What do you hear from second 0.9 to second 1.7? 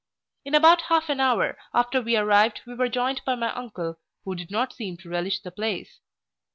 an hour